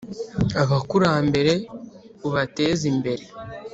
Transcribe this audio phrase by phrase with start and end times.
[0.61, 1.53] Abakurambere
[2.27, 3.23] ubateze imbere